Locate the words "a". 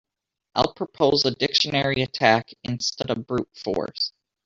1.25-1.31